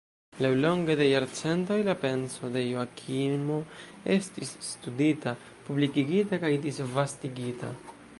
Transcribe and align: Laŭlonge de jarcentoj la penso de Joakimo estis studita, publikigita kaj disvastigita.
Laŭlonge 0.43 0.93
de 0.99 1.05
jarcentoj 1.07 1.75
la 1.89 1.93
penso 2.05 2.49
de 2.55 2.63
Joakimo 2.67 3.57
estis 4.15 4.55
studita, 4.71 5.35
publikigita 5.69 6.41
kaj 6.45 6.51
disvastigita. 6.65 7.71